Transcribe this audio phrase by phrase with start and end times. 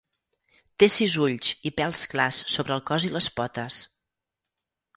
[0.83, 3.81] Té sis ulls i pèls clars sobre el cos i les potes.